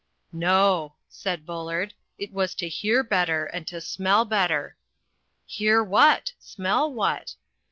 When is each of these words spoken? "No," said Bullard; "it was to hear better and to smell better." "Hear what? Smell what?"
"No," 0.33 0.95
said 1.09 1.45
Bullard; 1.45 1.93
"it 2.17 2.33
was 2.33 2.55
to 2.55 2.67
hear 2.67 3.03
better 3.03 3.45
and 3.45 3.67
to 3.67 3.79
smell 3.79 4.25
better." 4.25 4.75
"Hear 5.45 5.83
what? 5.83 6.33
Smell 6.39 6.91
what?" 6.91 7.35